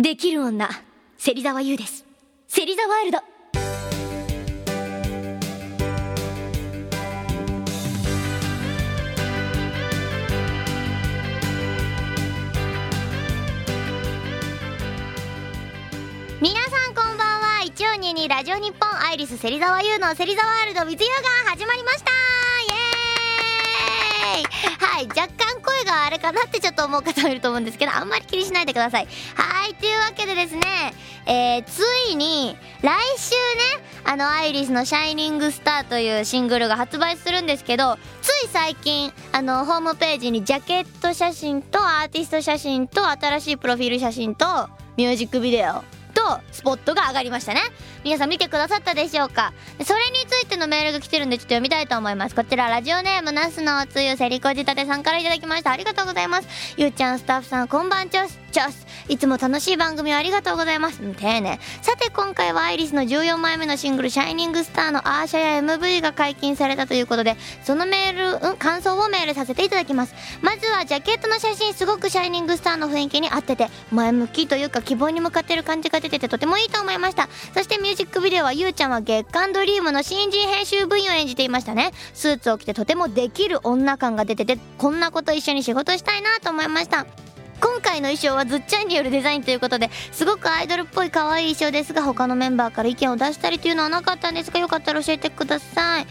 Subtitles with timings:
[0.00, 0.68] できる女
[1.16, 2.06] 芹沢優です。
[2.46, 3.18] 芹沢ワールド。
[16.40, 17.64] 皆さんこんばんは。
[17.64, 22.12] 一応ににラジオ日本アイリス芹沢優の芹沢ワールド with you が始まりました。
[22.12, 22.70] イ
[24.36, 24.44] エーイ。
[24.78, 29.08] はい若干声があれかなってちょっと思う方もいると思うんですけどあんまり気にしないでください。
[29.34, 30.94] はいというわけでですね
[31.30, 44.46] えー、ついに来週ねあのアイリスの「シャイニングスター」というシングルが発売するんですけどつい最近あのホームページにジャケット写真とアーティスト写真と新しいプロフィール写真と
[44.96, 45.97] ミュージックビデオ
[46.52, 47.60] スポットが上がりましたね。
[48.04, 49.52] 皆さん見てくださったでしょうか？
[49.84, 52.34] それについてのメールが来てるんでちょっと読みたいと思います。
[52.34, 55.70] こちらラジオネームナスのおつゆセリコ仕立てさんからいただきました。
[55.70, 56.48] ありがとうございます。
[56.76, 60.98] ゆうちゃんスタッフさんこんばんちょすちょすいつも楽しい番組をありがとうございます。
[60.98, 61.58] 丁寧。
[61.80, 70.14] さて今回はアイリスの14枚目のシングル「シャイニングスター」のアーシャや MV が解禁されたということでそのメール、うん、感想をメールさせていただきます。
[70.42, 77.28] まずはジャケットの写真すごくシャイニングスターの雰囲気に合ってて前向きというか希望に向かってる感じが出ててとてもいいと思いました。
[77.54, 81.92] そしてミュージックビデオはゆうちゃんは月刊ドリームの新人編集部員を演じていましたね。
[82.14, 87.06] スーツを着てとてもできる女感が出ててこんなこと一緒に仕事したいなと思いました。
[87.60, 96.06] 今回の衣装はずっちゃんによるデザインということですごくアイドルっぽい可愛い衣装ですが他のメンバーから意見を出したりというのはなかったんですがよかったら教えてください。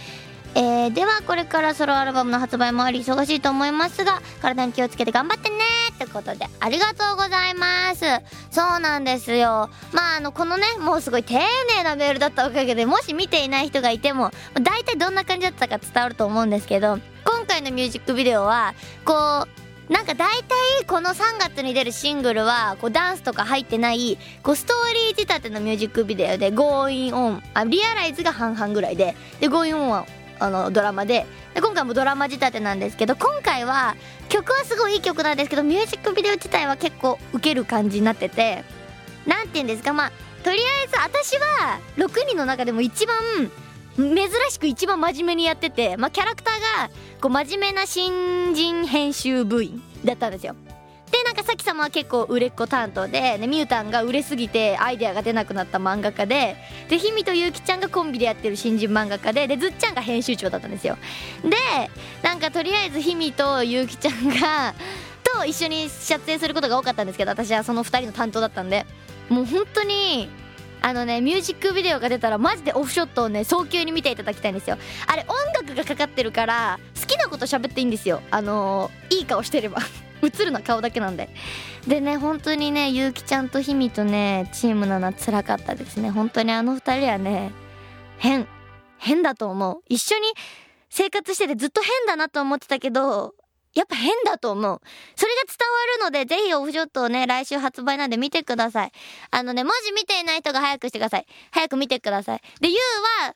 [0.56, 5.58] えー、ではこれからソロアルバムの発売もあり忙しいと思いますが体に気をつけて頑張ってね
[5.94, 8.06] ってことでありがとうございます。
[8.50, 9.70] そうなんですよ。
[9.92, 18.73] まああのこのねもうすごい丁寧なメールだったおかげでもし見ていない人がいても大体どんな感じだったか伝わると思うんですけど今回のミュージックビデオは
[19.06, 29.16] こうなんか大体この3月に出るシングルはこうダンスとか入ってないこうストーリー仕立てのミュージックビデオで Going On あリアライズが半々ぐらいで。
[29.40, 30.06] で Going On は
[30.40, 31.26] あのドラマで。
[31.54, 33.95] で今回もドラマ仕立てなんですけど今回は
[34.30, 38.64] 曲はすごいいい曲なんですけどミュージックビデオ自体は結構ウケる感じになってて。
[39.26, 40.11] 何て言うんですかまあ
[40.44, 43.17] とりあえず私は6人の中でも一番
[43.98, 50.56] 珍しく一番真面目にやってて、まあ、キャラクターがこう真面目な新人編集部員だったんですよ。
[51.12, 56.58] でなんかさき様は結構売れっ子担当ででみゆたんが売れすぎてアイデアが出なくなった漫画家で
[56.90, 60.98] でひみとゆうきちゃんがコンビでやってる新人漫画家ででずっちゃんが編集長だったんですよ。
[61.44, 61.56] で
[62.22, 64.76] なんかとりあえずひみとゆうきちゃんが
[65.24, 68.86] と一緒に撮影することが多かったんですけど私はその2人の担当だったんで
[69.30, 70.30] もう本当に
[70.87, 74.77] あのねミュージックビデオが出たらマジでオフショットをね早急に見ていただきたいんですよ。
[75.05, 78.21] あれ音楽がかかってるから好きなこと喋っていいんですよ。
[78.31, 79.81] あのー、いい顔してれば。
[80.23, 81.30] 映るのは顔だけなんで。
[81.86, 86.09] でね本当にねゆうきちゃんとひみとねチームなのは辛かったですね。
[86.09, 87.52] 本当にあの二人はね
[88.17, 88.48] 変
[88.98, 89.81] 変だと思う。
[89.89, 90.21] 一緒に
[90.89, 93.36] 生活しててずっと変だなと思ってたけど
[93.77, 94.82] やっぱ変だと思う。
[95.15, 95.55] それが伝
[96.02, 98.92] わるので、ぜひオフショットをね、来週発売なんで見てください。
[99.30, 101.27] あのね、文字見ていない人が早くしてください。
[101.52, 102.42] 早く見てください。
[102.60, 102.77] で、ゆう
[103.27, 103.36] は、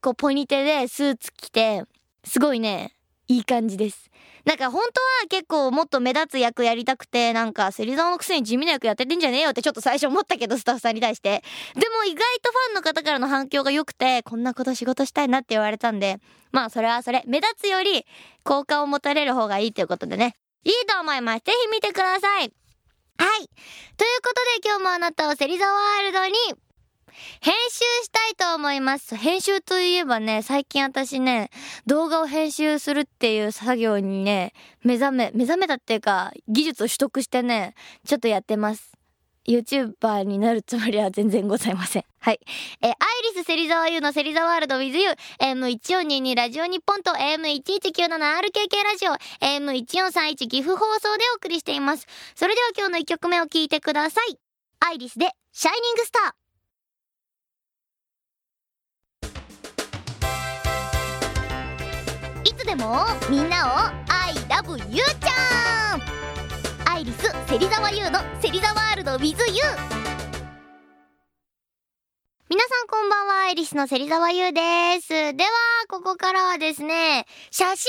[0.00, 1.84] こう、ポニテでスーツ着て、
[2.24, 2.95] すごいね、
[3.28, 4.10] いい感じです。
[4.44, 11.42] なんか本当は結構もっと目立つ役やりたくて、なんか芹沢のくせに地味な役やっててんじゃねえよってちょっと最初思ったけど、スタッフさんに対して。
[11.74, 16.20] でも意外とファンの方からの反響が良くて、こんなこと仕事したいなって言われたんで、
[16.52, 18.06] まあそれはそれ、目立つより
[18.44, 20.36] 好感を持たれる方がいいということでね。
[20.62, 21.44] いいと思います。
[21.44, 22.52] ぜひ見てください。
[23.18, 23.48] はい。
[23.96, 26.32] ということで今日もあなたを芹沢ワールドに
[27.40, 29.16] 編集したいと思います。
[29.16, 31.50] 編集といえばね、最近私ね、
[31.86, 38.96] 動画を編集するっていう作業にね、目覚め、目覚めたっていうか、技術を取得してね、ちょっとやってます。
[39.46, 42.04] YouTuber になるつもりは全然ございません。
[42.18, 42.40] はい。
[42.82, 42.94] え、アイ
[43.34, 45.10] リス芹沢優の芹沢ワールド with you、
[45.40, 49.12] M1422 ラジオ日本と AM1197RKK ラジオ、
[49.44, 52.06] AM1431 岐阜放送でお送りしています。
[52.34, 54.38] それでは今日の1曲目を聴いてください。
[54.80, 56.45] アイリスで、シャイニングスター。
[62.66, 63.70] でもみんなを
[64.10, 66.02] 「I love you ちゃん」
[66.92, 70.05] アイリス芹沢優の芹沢ワールド with you
[72.48, 74.60] 皆さんこんばんは、アイリスの芹沢優で
[75.00, 75.08] す。
[75.08, 75.50] では、
[75.88, 77.88] ここからはですね、写真集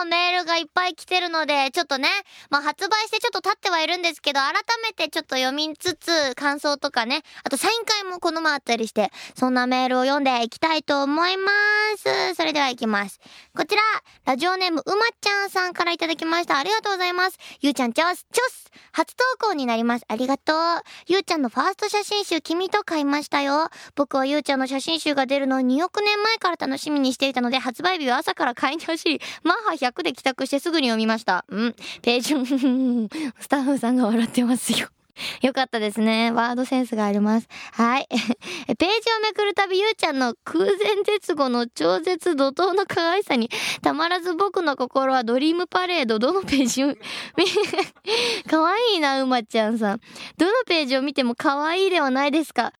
[0.00, 2.08] のメールがいっぱい来てるので、ちょっとね、
[2.50, 11.52] まあ発売してちょっと経ってはいるんですけど、改めてちょっと読みつつ、感想とかね、あとサイン会もこの前あったりして、そんなメールを読んでいきたいと思いま
[11.96, 12.34] す。
[12.34, 13.20] それでは行きます。
[13.56, 13.82] こちら、
[14.24, 16.58] ラジオネームうまちゃんさんからいただきました。
[16.58, 17.38] ありがとうございます。
[17.60, 20.04] ゆうちゃんチョス、チョス初投稿になります。
[20.08, 20.56] ありがとう。
[21.06, 23.70] ゆうちゃんのファースト写真集、君と買いましたよ。
[23.94, 31.44] 僕はゆうちゃんの写真集が出るのを2億年前から楽しみにしていたので、発売日は朝から買いに走り、マッハ100で帰宅してすぐに読みました。
[31.48, 31.74] うん。
[32.02, 32.34] ページ、
[33.40, 34.88] スタッフさんが笑ってますよ。
[35.42, 36.30] よかったですね。
[36.30, 37.48] ワードセンスがあります。
[37.72, 38.08] はい。
[38.10, 38.86] ページ
[39.16, 43.50] をめくるたび、ゆうちゃんの空前絶後の超絶怒涛の可愛さに、
[43.82, 46.18] たまらず僕の心はドリームパレード。
[46.18, 46.94] どのページを、
[48.48, 50.00] 可愛いな、うまちゃんさん。
[50.36, 52.72] どのページを見ても可愛いではないですか。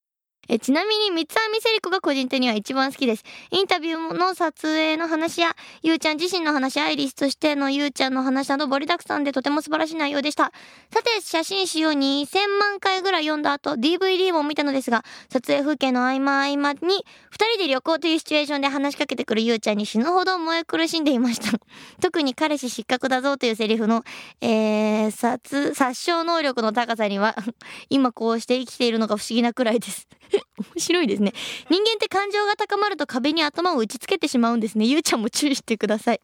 [0.47, 3.23] えちなみに三つ編みセリコが個人的には一番好きです。
[3.51, 10.51] インタビューの撮影の話や、ゆうちゃん自身の話、アイリスとしてのゆうちゃんの話など盛りだくさんでとても素晴らしい内容でした。
[10.93, 21.57] さて、写真集を2000万回ぐらい読んだ後、DVD も見たのですが、撮影風景の合間合間に、二人で旅行というシチュエーションで話しかけてくるゆうちゃんに死ぬほど燃え苦しんでいました。
[22.01, 24.03] 特に彼氏失格だぞというセリフの、
[24.41, 27.35] えー、殺、殺傷能力の高さには
[27.89, 30.07] 今こうして生きているのが不思議なくらいです。
[30.75, 31.33] 面白いですね。
[31.69, 34.85] 人間って感情が高まると壁に頭を打ちつけてしまうんですね。
[34.85, 36.21] ゆうちゃんも注意してください。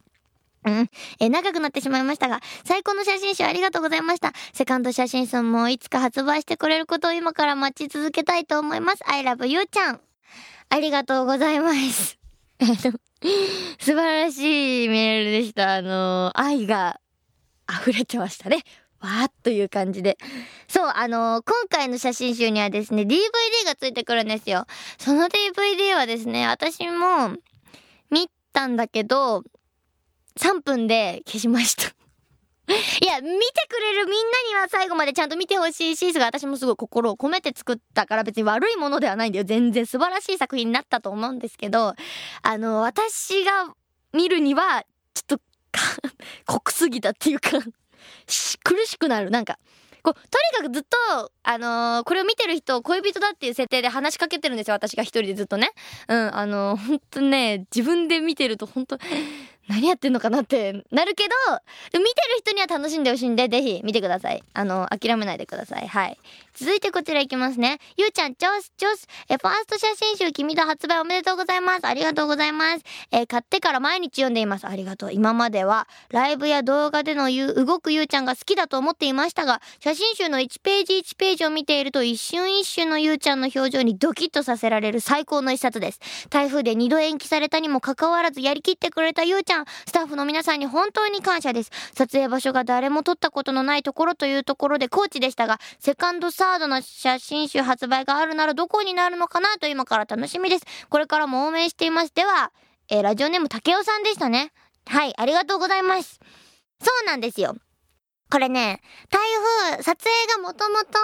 [0.66, 0.90] うん。
[1.20, 4.34] え長くなってしまいましたが、最高の写真集ありがとうございました。
[4.54, 9.00] セカンド写真集もいつか発売してくれることを今から待ち続けたいと思います。
[9.10, 10.02] I love you ちゃん。
[10.70, 12.18] ありがとうございます。
[13.80, 15.76] 素晴らしいメールでした。
[15.76, 17.00] あの愛が
[17.70, 18.64] 溢れてましたね。
[19.02, 20.18] わーっという感じで。
[20.68, 23.18] そう、あのー、今回の写真集にはですね、DVD
[23.66, 24.66] がついてくるんですよ。
[24.98, 27.30] その DVD はですね、私も
[28.12, 29.44] 見たんだけど、
[30.40, 31.94] 3分で消しました。
[33.02, 39.46] いや、見てくれるみんなには最後までちゃんと見てほしいし、私もすごい心を込めて作ったから別に悪いものではないんだよ。
[39.46, 41.96] 全然素晴らしい作品になったと思うんですけど、
[42.44, 43.74] あの、私が
[44.14, 45.42] 見るには、ちょっと、
[46.46, 47.52] 濃すぎたっていうか
[48.64, 49.30] 苦しくなる。
[49.32, 49.60] なんか、
[50.04, 50.20] こう、と
[50.60, 55.72] にかくずっと、あのー、これを見てる人を、恋人だっていう設定で話しかけてるんですよ、私が一人でずっとね。
[56.08, 58.98] うん、あのー、ほんとね、自分で見てるとほんと、
[59.68, 64.44] 何やってんのかなってなるけど、見てる人には楽しんでほしいんで、ぜひ見てください。
[64.54, 65.88] あの、諦めないでください。
[65.88, 66.18] はい。
[66.54, 67.80] 続いてこちらいきますね。
[67.96, 69.08] ゆうちゃん、チョス、チョス。
[69.30, 71.88] え、ファースト写真集、君と発売おめでとうございます。
[71.88, 72.84] ありがとうございます。
[73.12, 74.68] え買ってから毎日読んでいます。
[74.68, 75.14] ありがとう。
[75.14, 86.00] 今までは、ライブや動画でのゆ動くゆうちゃんが好きだと思っていましたが、写真集の1ページ1ページを見ていると、一瞬一瞬のゆうちゃんの表情にドキッとさせられる最高の一冊です。
[86.30, 89.51] 台風で2度延期されたにもかかわらずやりきってくれたゆうちゃん、
[89.86, 91.72] スタッフの皆さんに本当に感謝です。
[91.94, 100.66] 撮影場所が誰も撮ったことのないところというところで高知でしたが、セカンドサードの写新集発売があるならどこになるのかなと今から楽しみです。
[100.90, 102.14] これからも応援しています。
[102.14, 102.52] では、
[102.90, 104.52] えー、ラジオネーム竹雄さんでしたね。
[104.88, 106.20] はい、ありがとうございます。
[106.82, 107.56] そうなんですよ。
[108.32, 109.22] これね、台
[109.74, 111.00] 風、撮影がもともと、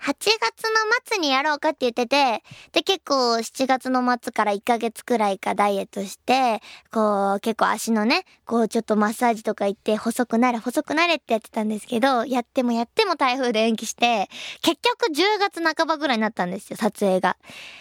[0.00, 0.70] 8月の
[1.04, 2.42] 末にやろうかって言ってて、
[2.72, 6.60] で、結構7月の末から1ヶ月くらいかダイエットして、
[6.92, 14.28] こう、結構足のね、こうちょっとマッサージとか行って細くなれ細くなれってやってたんですけど、やってもやっても台風で延期して、
[14.62, 17.36] 結局10月半ばぐらいになったんですよ、撮影が。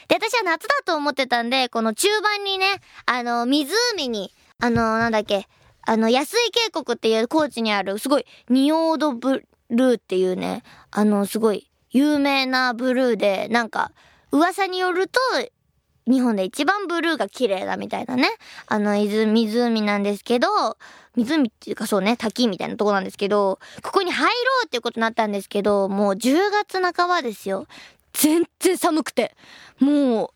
[0.07, 2.65] で、私は夏だと思ってたんで、この中盤にね、
[3.05, 5.47] あの、湖に、あの、なんだっけ、
[5.81, 13.91] あの、安井渓谷っていう高知にある、すごい、仁王ドブルーっていうね、あの、すごい、有名なブルーで、なんか、
[14.31, 15.19] 噂によると、
[16.07, 18.29] 日本で一番ブルーが綺麗だみたいなね。
[18.67, 20.47] あの、湖なんですけど、
[21.15, 27.67] 湖っていうかそうね、滝みたいなとこなんですけど、ここに入ろうっていうことになったんですけど、もう10月半ばですよ。
[28.13, 29.35] 全然寒くて。
[29.79, 30.29] もう、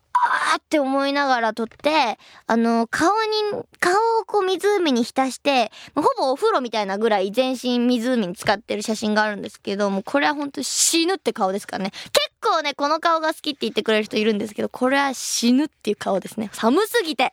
[0.54, 11.90] ーって思いながら撮って、あの、顔に、顔をこう湖に浸して、ほぼお風呂みたいなぐらい全身湖に使ってる写真があるんですけど、もうこれは本当死ぬって顔ですからね。
[11.90, 16.50] 結構ね、この顔が好きって言ってくれる人いるんですけど、これは死ぬっていう顔ですね。
[16.52, 17.32] 寒すぎて。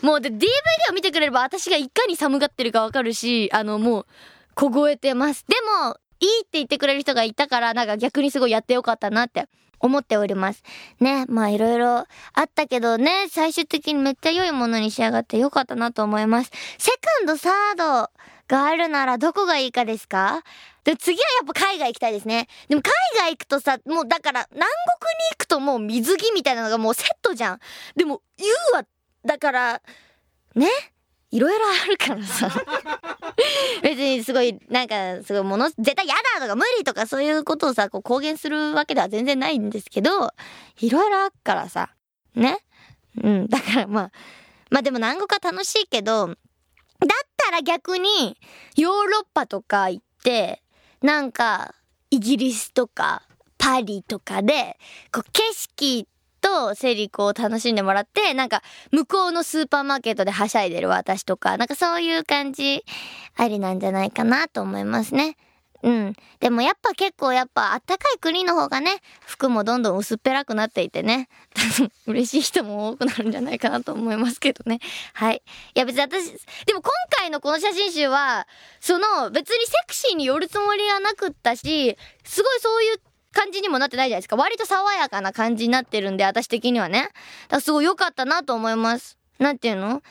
[0.00, 0.46] もうで、DVD
[0.90, 4.06] を見てくれれば私がいかに寒がってるかわかるし、あの、もう、
[4.54, 5.44] 凍えてます。
[5.48, 9.48] でも、いいって言ってくれる人がいたから、なんか逆にすごいやってよかったなって
[9.82, 10.62] 思っております。
[11.00, 12.06] ね、まあいろいろあ
[12.42, 16.50] ったけどね、最終的にめっちゃ良いものに仕上がってよかったなと思います。
[16.78, 18.10] セカンド、サード
[18.48, 20.42] があるならどこがいいかですか？
[20.84, 22.48] で、次はやっぱ海外行きたいですね。
[22.68, 24.68] でも海外行くとさ、もうだから南国に
[25.32, 27.60] 行くともう水着みたいなのがもうセットじゃん。
[27.94, 28.84] でも U は、
[29.24, 29.82] だから、
[30.54, 30.68] ね
[31.32, 32.50] いろいろあるからさ。
[33.82, 40.28] 別にすごい、なんか、すごいもの、絶対嫌だとか無理とかそういうことをさ、こう公言するわけでは全然ないんですけど、
[40.80, 41.90] いろいろあるからさ。
[42.34, 42.58] ね？
[43.22, 43.48] うん。
[43.48, 44.10] だからまあ、
[44.70, 46.36] まあでも南国は楽しいけど、だっ
[47.36, 48.38] たら逆に、
[48.76, 50.62] ヨーロッパとか行って、
[51.00, 51.74] なんか、
[52.10, 53.22] イギリスとか、
[53.56, 54.78] パリとかで、
[55.10, 56.06] こう景色
[56.42, 62.84] とセリコを楽しんでもらって、なんか、向こうのスーパーマーケットではしゃいでる私とか、なんかそういう感じ、
[63.36, 65.36] ありなんじゃないかなと思いますね。
[65.82, 66.14] うん。
[66.38, 71.28] でもやっぱ結構やっぱあったかい国の方がね、服もどんどん薄っぺらくなっていてね、
[72.06, 74.78] 嬉しい人も多くなるんじゃないかなと思いますけどね。
[75.12, 75.42] はい。
[75.74, 76.32] いや別に私、
[76.66, 78.46] でも今回のこの写真集は、
[78.80, 83.00] その別にセクシーによるつもりはなくったし、すごいそういう
[83.32, 84.36] 感じにもなってないじゃないですか。
[84.36, 87.02] 割と爽やかな感じになってるんで、私的にはね。
[87.02, 87.12] だか
[87.56, 89.18] らすごい良かったなと思います。
[89.38, 90.02] なんていうの？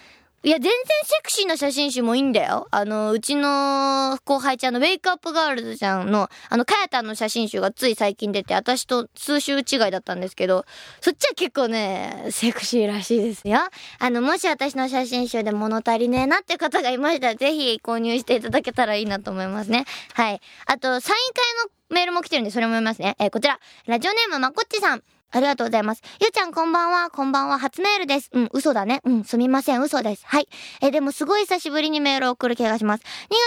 [0.43, 0.73] いや、全然
[1.03, 2.67] セクシーな写真集もいいんだよ。
[2.71, 10.65] あの、うちの後輩ちゃんのウェイクアップガールズちゃんの、あの、かやたんの写真集がつい最近出て、私と数週違いだったんですけど、
[10.99, 13.59] そっちは結構ね、セクシーらしいですよ。
[13.99, 19.85] あの、もし私の写真集で物足りねえなって方がいましたら、ぜひ購入していただけたらいいなと思いますね。
[20.15, 20.41] はい。
[20.65, 23.15] あと、サイン会のメールも来てるんで、それも読みますね。
[23.19, 25.03] えー、こちら、ラジオネームまこっちさん。
[25.31, 26.01] ありがとうございます。
[26.19, 27.09] ゆうちゃんこんばんは。
[27.09, 27.57] こんばんは。
[27.57, 28.29] 初メールです。
[28.33, 29.01] うん、嘘だね。
[29.05, 29.81] うん、すみません。
[29.81, 30.25] 嘘です。
[30.25, 30.49] はい。
[30.81, 33.03] え、でもすごい久しぶりにメールを送る気がします。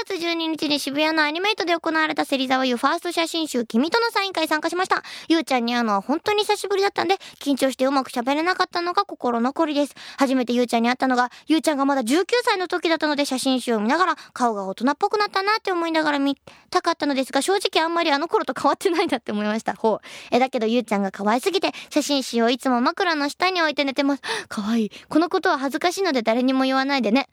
[0.07, 5.03] 2月12日に渋谷のアニメイトで行われた芹沢優ファースト写真集、君とのサイン会参加しました。
[5.29, 9.95] ゆうちゃんに会うのは本当に久しぶりだったんで、緊張してうまく喋れなかったのが心残りです。
[10.17, 16.37] 初めてゆうちゃんに会ったのが、ゆうちゃんがまだ19歳の時だったので、写真集を見ながら、顔が大人っぽくなったなって思いながら見
[16.71, 19.75] たかったのですが、正直あんまりあの頃と変わってないなって思いました。
[19.75, 20.07] ほう。
[20.31, 24.23] え、だけどゆうちゃんが可愛すぎて、写真集をいつも枕の下に置いて寝てます。
[24.49, 24.91] かわいい。
[25.09, 27.29] このことは恥ずかしいので誰にも言わないでね。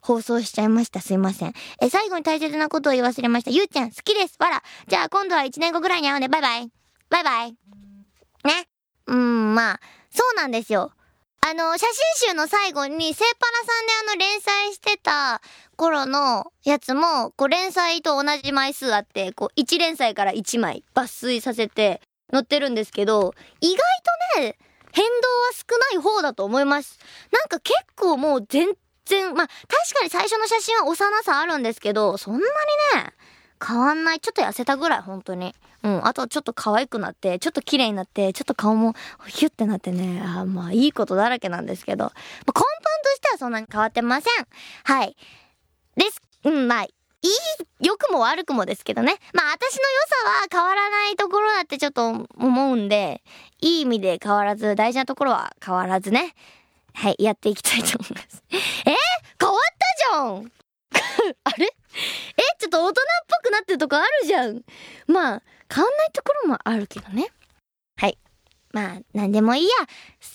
[0.00, 1.00] 放送しちゃいました。
[1.00, 1.52] すいません。
[1.80, 3.50] え、最後に大切なことを言い忘れました。
[3.50, 4.36] ゆうちゃん、好きです。
[4.38, 4.62] わら。
[4.86, 6.28] じゃあ今度は1年後ぐらいに会うね。
[6.28, 6.70] バイバイ。
[7.10, 7.56] バイバイ。
[8.44, 8.68] ね。
[9.06, 9.80] うん、まあ、
[10.10, 10.92] そうなんですよ。
[11.40, 11.86] あの、写
[12.18, 15.40] 真集の最後に、セーパラさんであの連載してた
[15.76, 23.78] 頃のやつも、こう連載と同じ枚数あって、こう1連載から1枚抜粋させて載ってるんですけど、意外
[24.34, 24.58] とね、
[24.92, 25.16] 変動は
[25.52, 26.98] 少ない方だと思います。
[27.32, 28.68] なんか結構もう全
[29.04, 32.44] 然、まあ確かに最初の写真は幼さあるんですけど、そんなに
[33.02, 33.12] ね、
[33.64, 34.20] 変わんない。
[34.20, 35.54] ちょっと痩せたぐらい、本当に。
[35.82, 36.06] うん。
[36.06, 38.94] あとちょっと可愛くなって、ちょっと綺麗になって、ちょっと顔も
[39.26, 44.46] ヒュッてなってね、あまあいいことだらけなんですけど、まあ、根本としてはそんなに変わってません。
[44.84, 45.16] はい。
[45.96, 46.20] です。
[46.44, 46.86] うん、まあ、
[47.22, 49.16] いい、良くも悪くもですけどね。
[49.32, 53.22] まあ私の良さは変わらないところだってちょっと思うんで、
[53.60, 56.34] いい意味で変わらず、大事なところは変わらずね。
[56.94, 58.42] はい、やっていきたいと思います。
[58.86, 58.90] え？
[58.90, 58.94] ー、
[59.40, 60.52] 変わったじゃん
[61.44, 61.66] あれ？
[61.66, 63.04] え、ちょっと大人っ
[63.42, 64.62] ぽくなってるとこあるじゃん。
[65.06, 67.30] まあ、変わんないところもあるけどね。
[68.78, 69.70] まあ、なんでもいいや。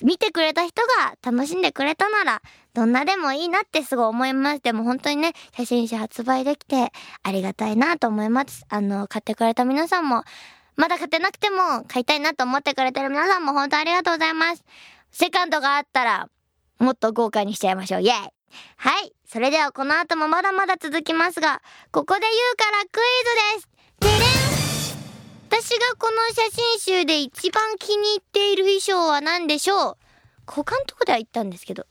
[0.01, 2.41] 見てくれた人が楽しんでくれたなら、
[2.73, 4.61] どんなでもいいなってすごい思います。
[4.61, 6.91] でも本当にね、写真集発売できて
[7.23, 8.65] ありがたいなと思います。
[8.67, 10.23] あの、買ってくれた皆さんも、
[10.75, 14.63] まだ買ってなくても買いたいなと思ってくれてる皆さんも本当ありがとうございます。
[15.11, 16.27] セカンドがあったら、
[16.79, 18.01] もっと豪華にしちゃいましょう。
[18.01, 19.13] イェイはい。
[19.25, 24.62] それではこの後もまだまだ続きますが、ここで言うからクイズですてれん
[25.55, 29.97] 私がこの写真集で一番気に入っている衣装は何でしょう？
[30.47, 31.85] 他のとこでは言ったんですけど、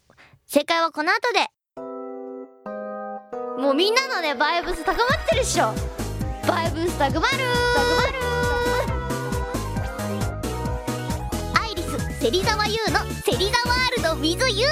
[0.46, 1.46] 正解はこの後で。
[3.62, 5.72] もうみんなのねバイブス高まってるっしょ。
[6.48, 7.36] バイブス高まる
[11.54, 14.66] アイリス芹沢優の「芹沢ワールド with you」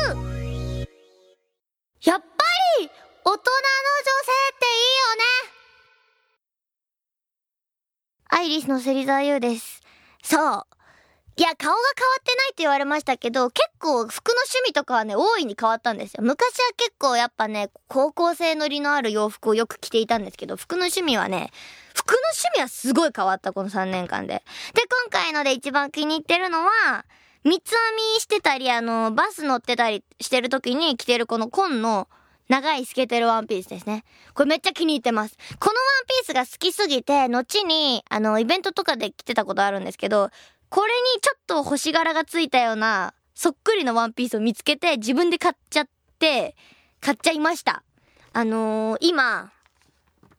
[8.61, 9.81] アイリスの芹沢優です
[10.23, 10.63] そう
[11.37, 11.77] いや、顔が変わ
[12.21, 16.23] ってないって言われましたけど、結構服の趣味とかはね、大いに変わったんですよ。
[16.23, 21.51] 昔は結構やっぱね、高校生乗りのある洋服をよく着ていたんですけど、服の趣味はね、
[21.95, 24.43] 服の趣味はすごい変わった、この3年間で。
[24.75, 27.07] で、今回ので一番気に入ってるのは、
[27.45, 27.79] 三つ編
[28.15, 32.07] みしてたり、あの、バス乗ってたりしてる時に着てるこの紺の
[32.51, 34.03] 長い透けてるワンピースですね。
[34.35, 35.37] これめっちゃ気に入ってます。
[35.61, 40.31] このワンピースが好きすぎて、後に、あの、イベントとかで着てたことあるんですけど、
[40.69, 45.89] これにちょっと星柄がついたような、そっくりのワンピースを見つけて、自分で買っちゃっ
[46.19, 46.57] て、
[47.01, 47.85] 買っちゃいました。
[48.33, 49.53] あのー、今、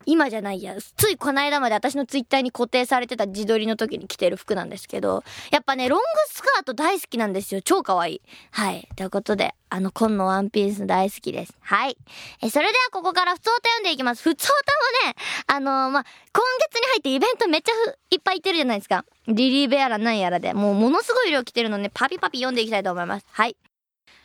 [0.05, 0.75] 今じゃないや。
[0.97, 7.61] ついこの間まで私のツイッターに固定されてた自撮りの時に着てる服なんですけど、やっぱね、ロングスカート大好きなんですよ。
[7.61, 8.21] 超可愛い。
[8.51, 8.87] はい。
[8.95, 11.53] ということで、あの、紺のワンピース大好きです。
[11.61, 11.97] はい。
[12.41, 14.23] え、それではここから普通歌読んでいきます。
[14.23, 15.15] 普通歌もね、
[15.47, 16.03] あのー、ま、
[16.33, 17.71] 今月に入ってイベントめっちゃ
[18.09, 19.05] いっぱい行ってるじゃないですか。
[19.27, 20.53] リリーベアラなんやらで。
[20.53, 23.25] もうものすごい量来てるので、パピパピ読んでいきたいと思います。
[23.31, 23.55] はい。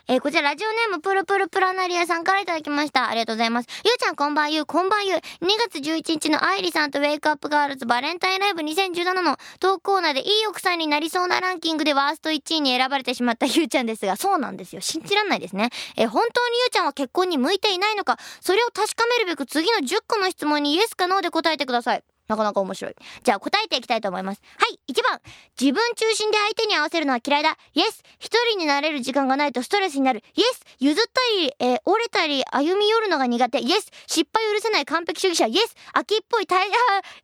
[0.08, 3.08] えー、こちらラジオネームプルプルプラナリアさんからいただきました。
[3.08, 3.68] ありがとうございます。
[3.84, 5.16] ゆうちゃんこんばんゆう、こんばんゆう。
[5.16, 5.20] 2
[5.68, 14.80] 月11日のアイリさんとウェイクアップガールズバレンタインライブ2017のトークコーナーでいい奥さんになりそうなランキングでワースト1位に選ばれてしまったゆうちゃんですが、そうなんですよ。
[14.80, 15.70] 信じらんないですね。
[15.96, 22.04] えー、本当にゆうちゃんは結婚に向いていないのか、それを確かめるべく次の10個の質問にイエスかノーで答えてください。
[22.28, 22.94] なかなか面白い。
[23.22, 24.42] じゃあ答えていきたいと思います。
[24.58, 25.20] はい、1番。
[25.60, 27.56] 自分中心で相手に合わせるのは嫌いだ。
[27.74, 28.02] イエス。
[28.18, 30.22] 一人になれる時間がないとストレスになる。
[30.34, 30.60] イエス。
[30.80, 33.60] 譲ったり、えー、折れたり、歩み寄るのが苦手。
[33.60, 33.90] イエス。
[34.06, 35.46] 失敗許せない完璧主義者。
[35.46, 35.74] イエス。
[35.92, 36.70] 秋っぽい、耐え、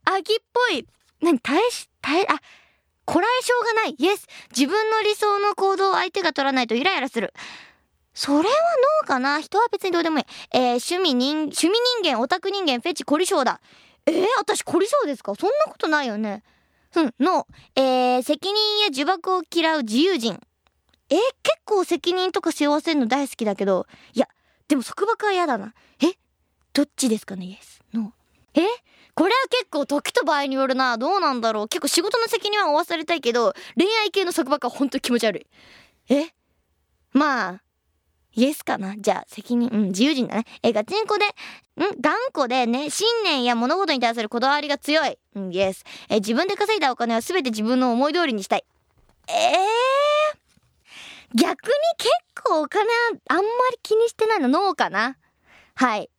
[0.04, 0.86] あ、秋っぽい。
[1.20, 1.38] 何？
[1.38, 2.40] 耐えし、耐え、あ、
[3.04, 3.94] こらえ性がない。
[3.98, 4.26] イエス。
[4.56, 7.32] 自分の理想の行動を相手が取らないとイライラする。
[8.14, 9.40] それはノーかな？
[9.40, 10.24] 人は別にどうでもいい。
[10.52, 10.60] えー、
[10.94, 13.60] 趣味人、趣味人間、オタク人間、フェチ、凝り性だ。
[14.06, 15.34] えー、私凝り性ですか？
[15.34, 16.42] そんなことないよね。
[16.94, 20.40] うん、の、えー、責任や呪縛を嫌う自由人。
[21.08, 24.28] えー、結構責任とか背負わせるの大好きだけど、いや、
[24.68, 25.74] でも束縛は嫌だな。
[26.02, 26.16] え
[26.72, 27.46] どっちですかね？
[27.46, 27.80] イエス。
[27.92, 28.60] ノー。
[28.62, 28.66] え
[29.14, 30.96] これは結構時と場合によるな。
[30.96, 31.68] どうなんだろう。
[31.68, 35.46] 結構仕事の責任は負わされたいけど、恋愛系の束縛は本当気持ち悪い。
[36.14, 36.28] え
[37.12, 37.62] まあ、
[38.34, 38.94] イエスかな？
[38.96, 40.44] じゃあ、責任、うん、自由人だね。
[40.62, 45.18] え、ガチンコで、ん頑固でね、信念や物事に対するこだわりが強い。
[45.34, 45.84] うん、イエス。
[46.08, 48.64] え、自分で稼いだお金は全て自分の思い通りにしたい。
[49.28, 52.10] ええー、逆に結
[52.42, 52.84] 構お金
[53.28, 55.16] あんまり気にしてないの、ノーかな？
[55.74, 56.10] はい。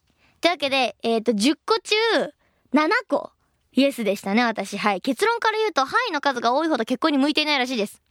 [0.41, 1.95] というわけで、えっ、ー、と、10個中、
[2.73, 3.31] 7個、
[3.71, 4.77] イエスでしたね、私。
[4.77, 5.01] はい。
[5.01, 8.01] 結論から言うと、範囲の数が多いほど結婚に向いていないらしいです。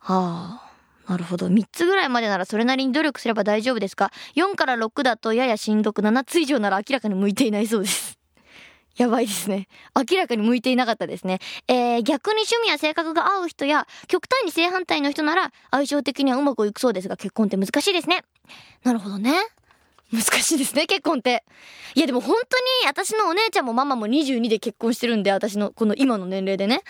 [0.00, 0.71] はあ。
[1.12, 1.48] なるほど。
[1.48, 8.18] 3つぐらいまでならそれなりに努力すれば大丈夫ですか ?4 から6だとややしんどく、7つ以上なら明らかに向いていないそうです。
[8.96, 9.68] やばいですね。
[9.94, 11.38] 明らかに向いていなかったですね。
[11.68, 18.24] えー、逆に趣味や性格が合う人や、極端に正反対の人なら、相性的にはうまくいくそうですが、結婚って難しいですね。
[18.82, 19.34] なるほどね。
[20.12, 21.44] 難しいですね、結婚って。
[21.94, 26.82] いやでも本当に私のお姉ちゃんもママも22で結婚してるんで、私のこの今の年齢でね。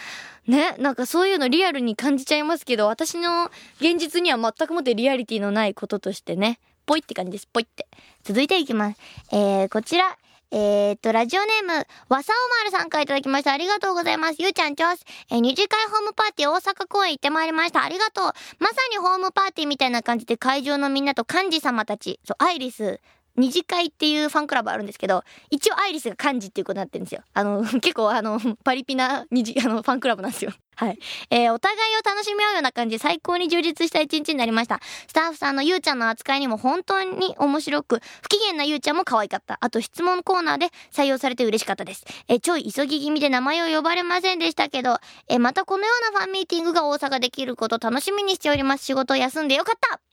[0.47, 3.51] ね、なんかそういうのリアルに感じちゃいますけど、私の
[3.81, 7.87] 現実には全くもってリアリティのないこととしてね、ぽいって感じです、ぽいって。
[8.25, 8.99] 続いていきます。
[9.31, 10.19] えー、こちら、
[10.55, 11.73] えー、っと、ラジオネーム、
[12.11, 13.53] わさおまるさんからいただきました。
[13.53, 14.37] ありがとうございます。
[14.39, 15.05] ゆうちゃんちょす。
[15.31, 17.83] えー、二次会ホームパーティー大阪公演行ってまいりました。
[17.83, 18.25] ありがとう。
[18.59, 23.01] まさにホームパーティーみたいな感じで会場のみんなと幹事様たち、そう、アイリス、
[23.37, 27.23] 二次会っていうファンクラブあるんですけど、一応アイリスが幹事っていうことになってるんですよ。
[27.33, 30.53] あの、 結構あの、パリピな二次、あの、ファンクラブなんですよ。
[30.77, 30.99] はい。
[31.31, 34.81] えー、お互いを楽しみ合うような感じで最高に充実した一日になりました。
[35.07, 39.59] スタッフさんのゆうちゃんの扱いにも本当に面白く、不機嫌なゆうちゃんも可愛かった。
[39.61, 42.05] あと質問コーナーで採用されて嬉しかったです。
[42.29, 48.85] えー、ちょい急ぎ気味で名前を呼ばれませんでしたけど、えー、またこのようなファンミーティングが大阪できること楽しみにしております。
[48.85, 50.12] 仕事を休んでよかった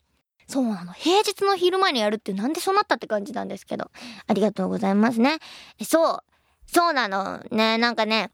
[0.49, 0.93] そうなの。
[0.93, 3.91] 平日の昼間にやるってなんでそうなったって感じなんですけど。
[4.25, 5.37] ありがとうございますね。
[5.85, 6.19] そう。
[6.65, 7.43] そうなの。
[7.51, 8.31] ね、なんかね、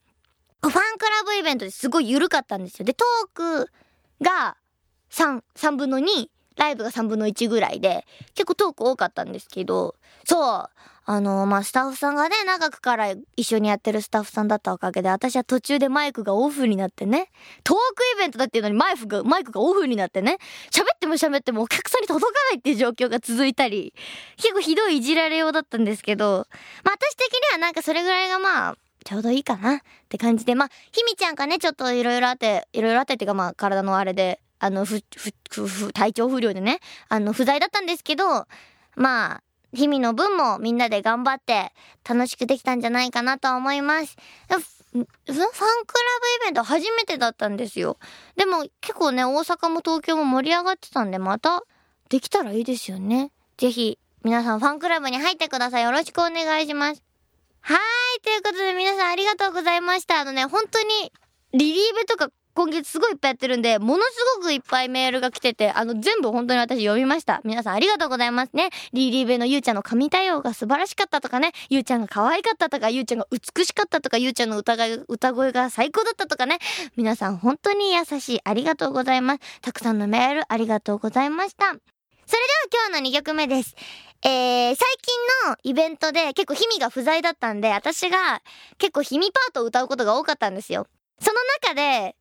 [0.61, 2.85] ファンクラブイベントですごい緩かったんですよ。
[2.85, 3.69] で、トーク
[4.21, 4.55] が
[5.11, 10.69] 3、3分の2、ライブが3分の1ぐらいで、結構トーク多かったんですけど、そう。
[11.07, 17.29] あの、まあ、スタッフさんがね、長くから一緒にやってるスタッフさんだったおかげで、私は途中でマイクがオフになってね、
[17.63, 20.37] トークイベントだっていうのにマイクが、マイクがオフになってね、
[20.71, 23.93] 喋っても喋ってもお客さんに届かないっていう状況が続いたり、
[24.37, 26.47] 結構ひどいいじられようだったんですけど、
[26.83, 38.47] まあ、私的にはなんかそれぐらいがまあ、ちょうどいいかなって感じで、まあ、ひみちゃんがね、ちょっといろいろあって、いろいろあってっていうかまあ、体のあれで、あの、ふ、ふ、ふ、体調不良でね、あの、不在だったんですけど、
[38.95, 41.73] まあ、日々の分もみんなで頑張って
[42.07, 44.15] 楽しくできたんじゃないかなと思います。
[44.47, 47.97] ファンクラブイベント初めてだったんですよ。
[48.37, 51.63] でも結構ね、大阪も東京も盛り上がってたんで、また
[52.09, 53.31] できたらいいですよね。
[53.57, 55.83] ぜひ、皆さんファンクラブに入ってください。
[55.83, 57.03] よろしくお願いします。
[57.59, 58.21] はい。
[58.21, 60.21] ということで皆さんありがとうございました。
[60.21, 61.11] あのね、本当に、
[61.51, 67.41] リリーベとか今月すごいいっぱいやってるんで、ものすごくいっぱいメールが来てて、あの、全部本当に私読みました。
[67.43, 68.69] 皆さんありがとうございますね。
[68.93, 74.75] リーリーベのゆうちゃんの神対応が素晴らしかったとかね、ゆうちゃんが可愛かったとか、ゆうちゃんが美しかったとか、ゆうちゃんの歌
[75.09, 76.59] 歌声が最高だったとかね。
[76.95, 78.39] 皆さん本当に優しい。
[78.45, 79.39] ありがとうございます。
[79.61, 81.65] たくさんのメールありがとうございました。
[81.67, 83.75] それでは今日の2曲目です。
[84.23, 88.41] えー、最近のイベントで結構ヒミが不在だったんで、私が
[88.77, 90.87] 結構ヒミパートを歌うことが多かったんですよ。
[91.19, 92.15] その中で、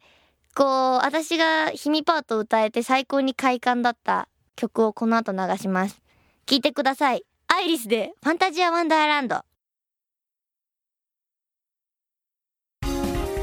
[0.54, 6.00] こう、私がヒミパートを歌えて最高に快感だった曲をこの後流します。
[6.46, 7.24] 聴いてください。
[7.48, 9.44] アイリスでファンタジアワンダーランド。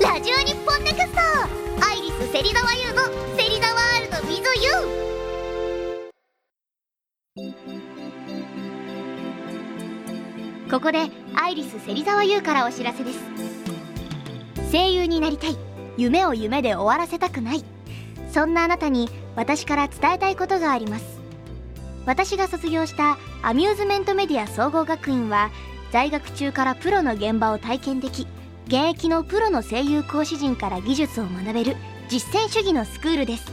[0.01, 1.19] ラジオ日本ネクスト
[1.85, 3.03] アイリス芹沢優の
[3.37, 4.71] セリザワールド with you
[10.71, 13.19] ここでアイリス芹沢優からお知らせです
[14.71, 17.63] 声優になりたい夢を夢で終わらせたくない。
[18.31, 21.19] そんなあなたに私から伝えたいことがあります。
[22.05, 25.51] 私が卒業したアミューズメントメディア総合学院は
[25.91, 28.27] 在学中からプロの現場を体験でき
[28.67, 31.75] 現役のプロの声優講師陣から技術を学べる
[32.09, 33.51] 実践主義のスクールです。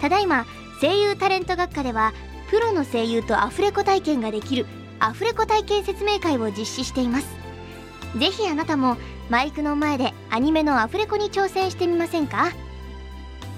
[0.00, 0.44] ただいま
[0.80, 2.12] 声優タレント学科では
[2.50, 4.66] プロの声優とアフレコ体験ができる
[4.98, 7.28] アフレコ体験説明会を実施しています。
[8.18, 8.96] ぜひあなたも
[9.28, 12.52] マイクの前でアニメのアフレコに挑戦してみませんか？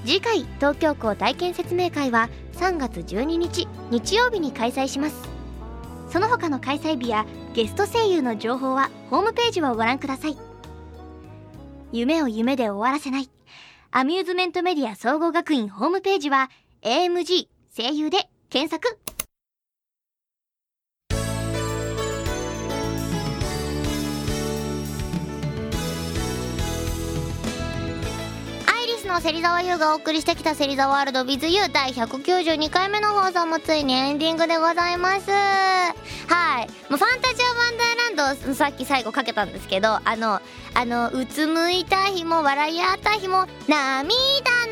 [0.04, 5.28] 次回東京校体験説明会は3月12日日曜日に開催します。
[6.08, 10.38] その他の開催日やゲスト声優の情報はホームページをご覧ください。
[11.92, 13.28] 夢を夢で終わらせない。
[13.90, 16.50] アミューズメントメディア総合学院ホームページは
[16.82, 18.98] AMG 声優で検索。
[29.08, 35.30] の芹沢優がお送りしてきた芹沢ワールド WithYou 第192回目の放送もついにエンディングでございます。
[35.30, 36.68] はい。
[36.90, 40.42] もうファンタジアワンダーラドさっき最後かけたんですけど、あの、
[40.74, 43.86] あの、うつむいた日も笑い合った日も涙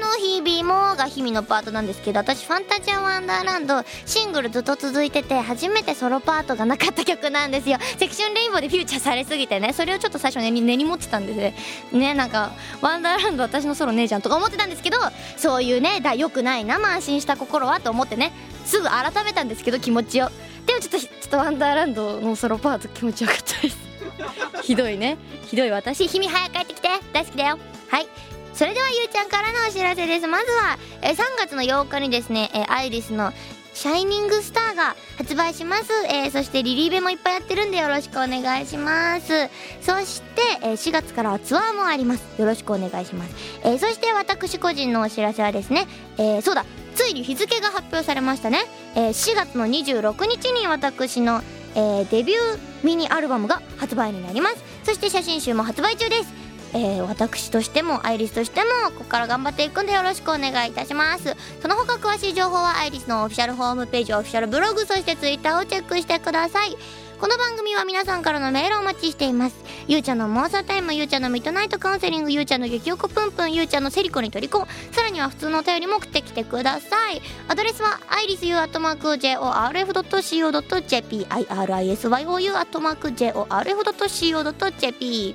[0.01, 7.79] の日々もが日々のパートなんですけど、私ファンタジアワンダーランドシングルずっと続いてて初めてソロパートがなかった曲なんですよ。
[7.99, 11.55] セクションレインボーでフューチャーされすぎてね、それをちょっと最初に根に持ってたんですね。
[11.93, 14.99] ね、なんか、ワンダーランド私のソロねえじゃんとか思ってたんですけど
[15.37, 18.33] そういうねだ良くないな慢心した心はと思ってね
[18.65, 20.29] すぐ改めたんですけど気持ちを
[20.67, 23.79] でもちょっとちょっとワンダーランドのソロパート気持ちよかったです。
[24.63, 25.17] ひどいね。
[25.47, 26.07] ひどい私。
[26.07, 26.89] 日々早く帰ってきて。
[27.13, 27.59] 大好きだよ。
[27.89, 28.07] はい。
[28.55, 30.27] それではゆうちゃんからのお知らせです。
[30.27, 33.33] まずは、え3月の8日にですね、えアイリスの
[33.75, 39.51] シャイニングスターが発売します、えー、そしてリリーベもいっぱいやってるんでよろしくお願いします。
[39.83, 42.25] そして、えー、4月からはツアーもあります。
[42.41, 46.65] よろしくお願いします、えー、そして私個人のお知らせはですね、えー、そうだ
[46.97, 48.61] ついに日付が発表されましたね、
[48.95, 51.43] えー、4月の26日に私の、
[51.75, 54.57] えー、デビューミニアルバムが発売になります。
[54.83, 56.33] そして写真集も発売中です。
[56.73, 61.37] えー、私としてもアイリスとしてもここから頑張っていくんでよろしくお願いいたします。
[61.61, 66.77] その他詳しい情報はアイリスのオフィシャルホームページオフィシャルブログそしてツイッターをチェックしてください。
[67.19, 69.57] この番組は皆さんからのメールをお待ちしています。
[69.89, 77.23] ゆうちゃんの妄想タイムゆうちゃんのミッドナイトカウンセリングゆうちゃんの激おこぷんぷんゆうちゃんのセリコに取りこさらには普通のお便りも送ってきてください。
[77.49, 85.35] アドレスはアイリスユーアットマーク JORF.CO.JP IRISYOU アットマーク JORF.CO.JP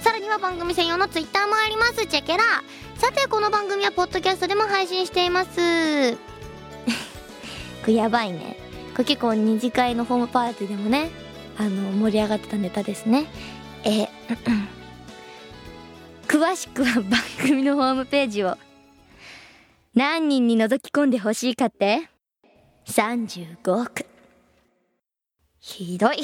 [0.00, 2.06] さらには番組専用のツイッターもあります。
[2.06, 2.42] チェケラ
[2.96, 6.18] さてこの番組はポッドキャストでも配信しています。
[7.86, 8.59] やばいね。
[9.00, 11.08] これ結構二次会のホームパーティーでもね
[11.56, 13.28] あの盛り上がってたネタですね
[13.82, 14.06] え
[16.28, 18.58] 詳しくは番組のホームページを
[19.94, 22.10] 何人に覗き込んでほしいかって
[22.88, 24.04] 35億
[25.60, 26.18] ひどい。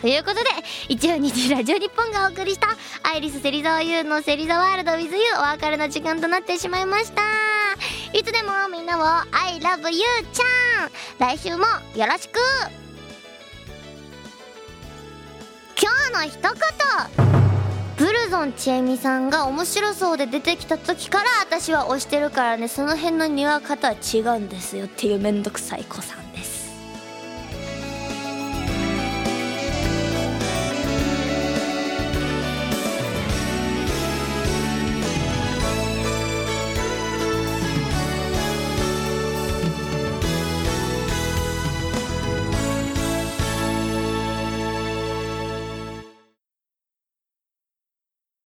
[0.00, 0.42] ということで、
[0.88, 2.68] 一応日ラジオ日本がお送りした
[3.08, 7.49] アイリス芹沢優の芹沢ワールド with you お別れの時間となってしまいました。
[8.12, 10.90] いつでもみんなを I love you ちゃん。
[11.18, 12.40] 来週もよろしく。
[15.80, 16.50] 今日の一言。
[17.96, 22.66] ブルゾンちえみさんが面白そうで出てきた時から私は推してるからね。
[22.66, 24.86] その辺のにわかとは違うんですよ。
[24.86, 26.59] っていうめんどくさい子さんです。